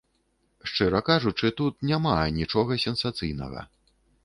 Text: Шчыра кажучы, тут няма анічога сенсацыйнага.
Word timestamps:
Шчыра 0.71 1.01
кажучы, 1.09 1.51
тут 1.61 1.85
няма 1.91 2.15
анічога 2.23 2.81
сенсацыйнага. 2.87 3.61